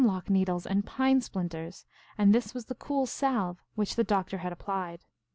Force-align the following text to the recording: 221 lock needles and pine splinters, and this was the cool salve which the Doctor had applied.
221 0.01 0.17
lock 0.25 0.29
needles 0.31 0.65
and 0.65 0.83
pine 0.83 1.21
splinters, 1.21 1.85
and 2.17 2.33
this 2.33 2.55
was 2.55 2.65
the 2.65 2.73
cool 2.73 3.05
salve 3.05 3.61
which 3.75 3.95
the 3.95 4.03
Doctor 4.03 4.39
had 4.39 4.51
applied. 4.51 5.03